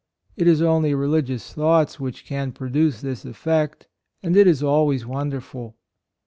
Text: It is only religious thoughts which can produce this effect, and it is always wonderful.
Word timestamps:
It 0.35 0.47
is 0.47 0.63
only 0.63 0.95
religious 0.95 1.53
thoughts 1.53 1.99
which 1.99 2.25
can 2.25 2.53
produce 2.53 3.01
this 3.01 3.23
effect, 3.23 3.87
and 4.23 4.35
it 4.35 4.47
is 4.47 4.63
always 4.63 5.05
wonderful. 5.05 5.75